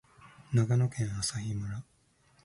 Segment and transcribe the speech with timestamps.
[0.51, 1.83] 長野県朝日村